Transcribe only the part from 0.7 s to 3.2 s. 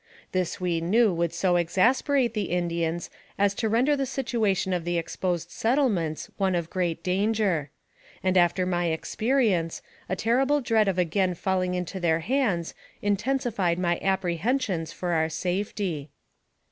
knew would so exasperate the Indians